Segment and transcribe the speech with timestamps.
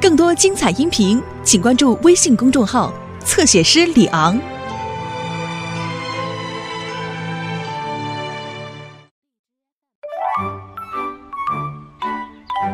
[0.00, 2.92] 更多精彩音频，请关注微信公众号
[3.24, 4.38] “侧写师李昂”。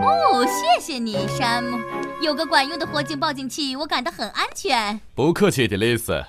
[0.02, 1.78] 哦，谢谢你，山姆。
[2.20, 5.00] 有个管用的火警报警器，我感到很安全。
[5.14, 6.24] 不客气，迪丽斯。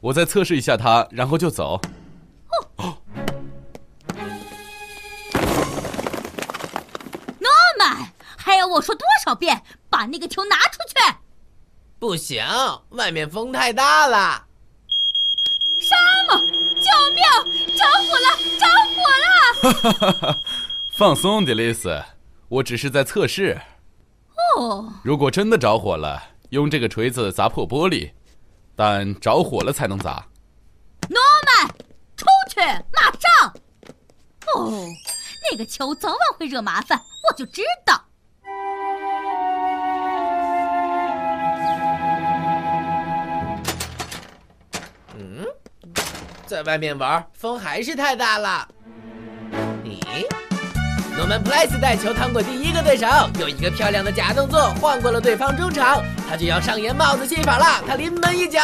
[0.00, 1.80] 我再测试一下它，然后就走。
[2.76, 2.96] 哦。
[8.50, 10.96] 还要我说多少遍，把那个球拿出去？
[12.00, 12.44] 不行，
[12.88, 14.44] 外面风太大了。
[15.78, 15.96] 沙
[16.26, 17.22] 漠，救命！
[17.76, 19.72] 着火了，着火了！
[19.72, 20.38] 哈哈哈！
[20.96, 22.02] 放松，迪丽斯，
[22.48, 23.60] 我只是在测试。
[24.56, 24.94] 哦。
[25.04, 28.10] 如果真的着火了，用这个锤子砸破玻璃，
[28.74, 30.26] 但着火了才能砸。
[31.08, 31.68] 诺曼，
[32.16, 32.58] 出去，
[32.92, 33.54] 马上！
[34.56, 34.88] 哦，
[35.52, 38.06] 那个球早晚会惹麻烦，我就知道。
[46.50, 48.66] 在外面玩，风还是太大了。
[49.84, 50.26] 咦，
[51.16, 53.06] 诺曼普莱斯带球趟过第一个对手，
[53.38, 57.84] 有一个漂亮的假动作，晃过了对方中场，他就要上演帽子戏法了。
[57.86, 58.60] 他临门一脚，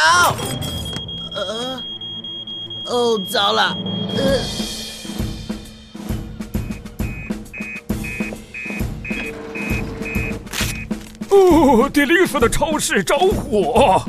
[1.33, 1.81] 呃，
[2.87, 3.77] 哦，糟了，
[4.17, 4.41] 呃，
[11.29, 14.03] 哦，迪丽斯的超市着火。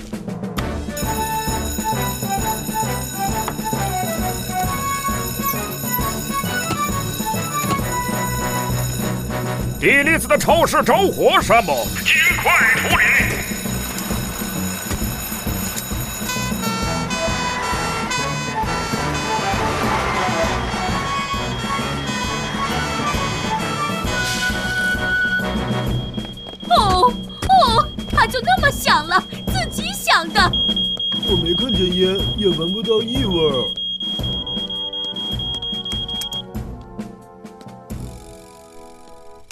[9.80, 13.04] 迪丽斯的超市着火，山姆，尽快处理。
[26.70, 27.12] 哦
[27.48, 30.50] 哦，他就那么想了，自己想的。
[31.30, 33.77] 我没看见烟，也闻不到异味。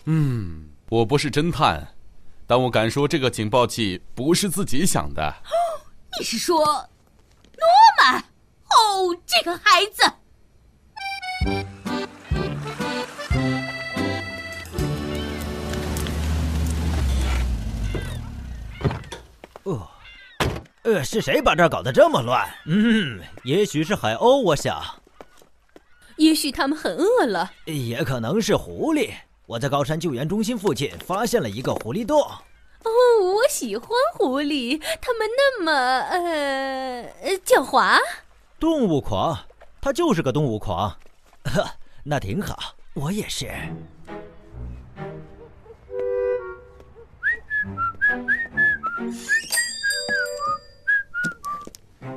[0.08, 1.84] 嗯，我不是侦探，
[2.46, 5.34] 但我敢说这个警报器不是自己响的。
[6.16, 7.66] 你是说，诺
[7.98, 8.20] 曼？
[8.20, 10.04] 哦，这个孩子。
[19.64, 19.88] 哦，
[20.84, 22.48] 呃，是谁把这儿搞得这么乱？
[22.66, 24.80] 嗯，也许是海鸥，我想。
[26.16, 27.50] 也许他们很饿了。
[27.64, 29.12] 也可能是狐狸。
[29.46, 32.20] 我在高山救援中心附近发现了一个狐狸洞。
[32.20, 32.90] 哦，
[33.36, 37.12] 我喜欢狐狸，它们那么呃
[37.44, 37.96] 狡猾。
[38.58, 39.38] 动物狂，
[39.80, 40.90] 它就是个动物狂。
[41.44, 41.64] 呵，
[42.02, 43.48] 那挺好，我也是。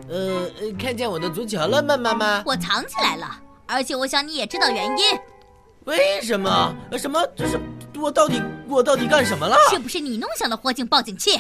[0.08, 2.44] 呃，看见我的足球了吗，妈妈？
[2.44, 5.20] 我藏起来了，而且我想你也知道原因。
[5.86, 6.76] 为什么？
[6.98, 7.20] 什么？
[7.36, 7.60] 这是
[7.96, 9.56] 我到底我到底干什么了？
[9.70, 11.40] 是不是你弄响了火警报警器？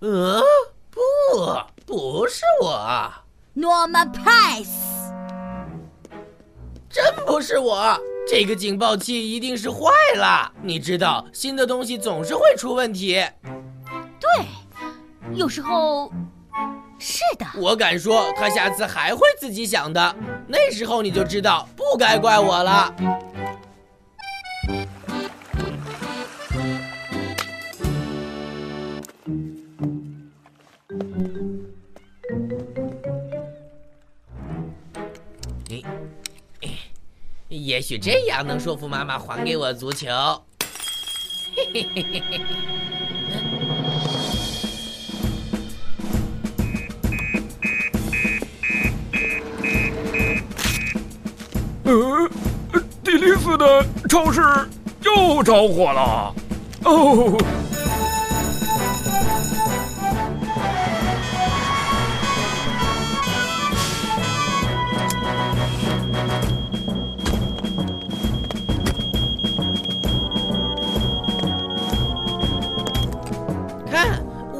[0.00, 0.42] 呃，
[0.90, 1.00] 不，
[1.84, 3.12] 不是我。
[3.56, 5.10] Norman Price，
[6.88, 7.98] 真不是我。
[8.28, 10.52] 这个警报器一定是坏了。
[10.62, 13.24] 你知道，新的东西总是会出问题。
[14.20, 14.46] 对，
[15.34, 16.12] 有时候
[16.98, 17.46] 是的。
[17.56, 20.14] 我敢说，他下次还会自己响的。
[20.46, 22.94] 那时候你就知道，不该怪我了。
[37.78, 40.08] 也许这样能说服妈妈还给我足球。
[41.54, 42.40] 嘿嘿嘿嘿。
[51.84, 52.28] 呃，
[53.04, 54.40] 迪丽斯的超市
[55.04, 56.34] 又着火了。
[56.82, 57.67] 哦。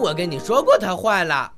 [0.08, 1.52] 我跟你说过它坏了。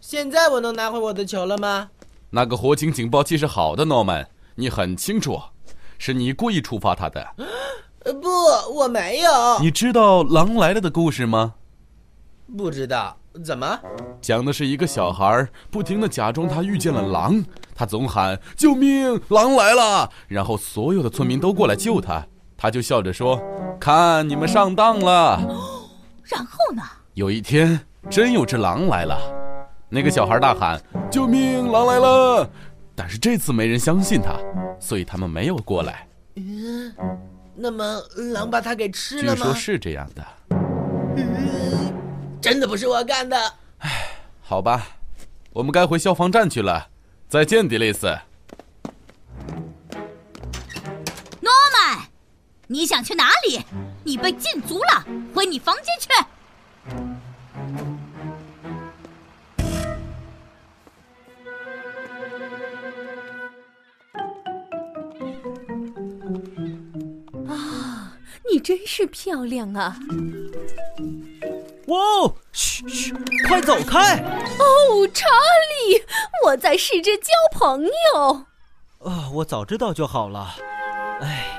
[0.00, 1.88] 现在我能拿回我的球了吗？
[2.28, 5.40] 那个火警警报器是好的，诺曼，你很清楚，
[5.96, 7.26] 是你故意触发它的。
[8.04, 8.28] 呃，不，
[8.74, 9.58] 我没有。
[9.60, 11.54] 你知道《狼来了》的故事吗？
[12.54, 13.80] 不知道，怎么？
[14.20, 17.42] 讲的是一个小孩不停的假装他遇见了狼，
[17.74, 22.26] 他总喊救命，狼来了，然后所有的村民都过来救他，
[22.58, 23.40] 他就笑着说
[23.80, 25.40] ：“看你们上当了。”
[26.28, 26.82] 然后呢？
[27.20, 27.78] 有一天，
[28.08, 29.20] 真有只狼来了，
[29.90, 30.80] 那个小孩大喊
[31.12, 31.70] ：“救命！
[31.70, 32.50] 狼来了！”
[32.96, 34.38] 但是这次没人相信他，
[34.80, 36.08] 所以他们没有过来。
[36.36, 36.90] 嗯，
[37.54, 38.00] 那么
[38.32, 39.36] 狼把他给吃了吗？
[39.36, 40.24] 据说是这样的。
[41.18, 41.92] 嗯，
[42.40, 43.36] 真的不是我干的。
[43.80, 43.90] 唉，
[44.40, 44.86] 好吧，
[45.52, 46.88] 我们该回消防站去了。
[47.28, 48.06] 再见，迪丽斯。
[51.42, 51.98] 诺曼，
[52.68, 53.60] 你想去哪里？
[54.04, 56.08] 你被禁足了，回你房间去。
[68.70, 69.98] 真是漂亮啊！
[71.88, 73.12] 哇哦，嘘嘘，
[73.48, 74.16] 快走开！
[74.60, 75.26] 哦，查
[75.88, 76.00] 理，
[76.44, 77.84] 我在试着交朋
[78.14, 78.44] 友。
[79.00, 80.54] 啊，我早知道就好了。
[81.20, 81.56] 哎。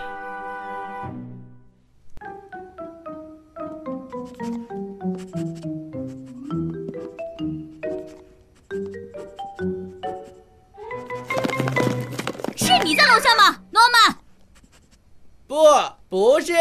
[12.56, 14.18] 是你在楼下吗，诺曼？
[15.46, 15.58] 不，
[16.08, 16.54] 不是。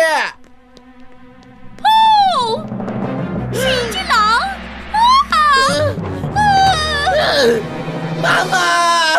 [8.23, 9.15] 妈妈！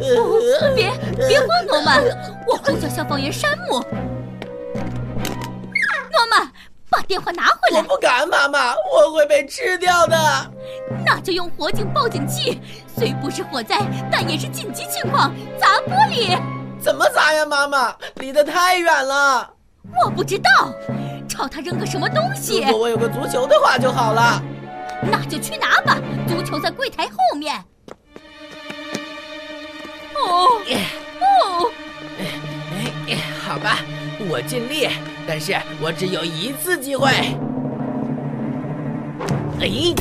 [0.00, 0.90] 哦，别
[1.28, 2.02] 别慌，诺曼，
[2.46, 3.80] 我呼叫消防员山姆。
[6.12, 6.50] 诺曼，
[6.88, 7.78] 把电话拿回来！
[7.80, 10.16] 我不敢，妈妈，我会被吃掉的。
[11.04, 12.60] 那就用火警报警器，
[12.96, 13.78] 虽不是火灾，
[14.10, 16.38] 但也是紧急情况，砸玻璃。
[16.80, 17.94] 怎么砸呀，妈妈？
[18.16, 19.50] 离得太远了。
[20.02, 20.72] 我不知道，
[21.28, 22.62] 朝他扔个什么东西。
[22.62, 24.42] 如果我有个足球的话就好了。
[25.02, 27.56] 那就去拿吧，足球在柜台后面。
[30.14, 30.60] 哦
[31.20, 31.70] 哦，
[33.08, 33.78] 哎，好吧，
[34.28, 34.88] 我尽力，
[35.26, 37.10] 但是我只有一次机会。
[39.60, 39.94] 哎。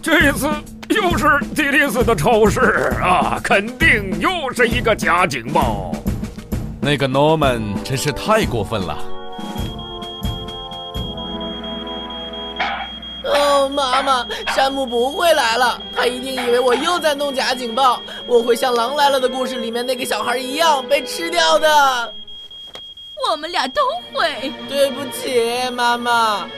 [0.00, 0.48] 这次
[0.88, 2.60] 又是迪丽斯的超市
[3.02, 5.92] 啊，肯定又是一个假警报。
[6.88, 8.96] 那个 Norman 真是太过分了。
[13.24, 22.14] 哦，妈妈，山姆不会来了，他一定以为我又在弄假警报，我会像《狼来了》的故事里面那个小孩一样被吃掉的。
[23.28, 23.82] 我们俩都
[24.14, 24.50] 会。
[24.66, 26.48] 对不起，妈妈，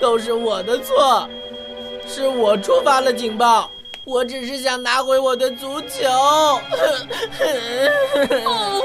[0.00, 1.28] 都是我的错。
[2.04, 3.70] 是我触发了警报，
[4.02, 6.08] 我只是想拿回我的足球。
[8.44, 8.82] 哦！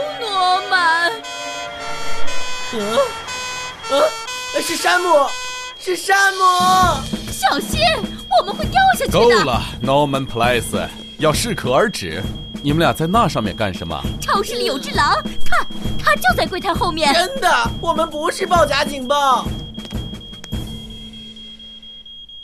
[2.73, 4.03] 嗯，啊，
[4.61, 5.07] 是山姆，
[5.79, 6.39] 是山姆！
[7.31, 7.79] 小心，
[8.37, 9.17] 我们会掉下去的。
[9.17, 10.85] 够了，Norman Place，
[11.17, 12.21] 要适可而止。
[12.61, 13.97] 你们俩在那上面干什么？
[14.19, 15.15] 超市里有只狼，
[15.45, 15.65] 它
[15.97, 17.13] 它就在柜台后面。
[17.13, 17.49] 真的，
[17.79, 19.47] 我们不是报假警报。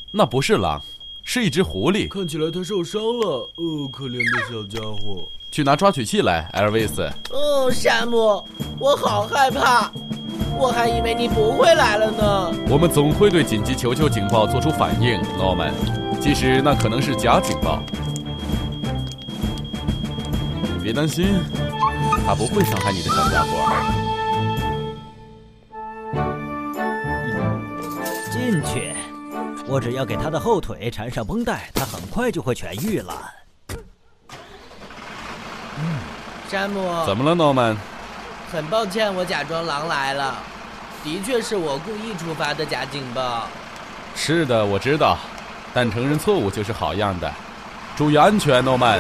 [0.10, 0.82] 那不是狼，
[1.26, 2.08] 是一只狐狸。
[2.08, 3.50] 看起来它受伤了。
[3.58, 5.28] 哦，可怜的小家伙。
[5.52, 7.08] 去拿抓取器来，艾尔维斯。
[7.30, 8.44] 哦，山姆，
[8.80, 9.92] 我好害怕，
[10.58, 12.52] 我还以为你不会来了呢。
[12.70, 15.74] 我们总会对紧急求救警报做出反应，诺曼。
[16.20, 17.84] 即使那可能是假警报。
[20.82, 21.42] 别担心，
[22.26, 23.72] 他不会伤害你的小家伙。
[28.32, 28.96] 进去。
[29.68, 33.14] 我只要给他的后腿缠上绷带，他很快就会痊愈了。
[35.78, 36.00] 嗯，
[36.50, 37.76] 山姆，怎么了，诺曼？
[38.52, 40.38] 很抱歉，我假装狼来了，
[41.04, 43.48] 的确是我故意触发的假警报。
[44.16, 45.18] 是的，我知道，
[45.74, 47.32] 但承认错误就是好样的。
[47.96, 49.00] 注意安全，诺曼。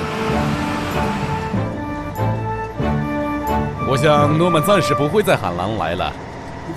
[3.88, 6.12] 我想，诺曼暂时不会再喊狼来了。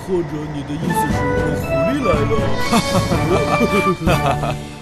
[0.06, 1.14] 或者你的意思是，
[1.64, 2.11] 狐狸来
[4.47, 4.54] 了？